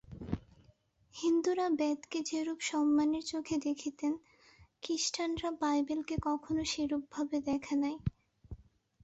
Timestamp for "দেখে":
7.49-7.75